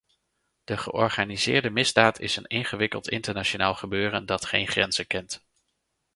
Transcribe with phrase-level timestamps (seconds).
[0.63, 5.45] De georganiseerde misdaad is een ingewikkeld, internationaal gebeuren dat geen grenzen kent.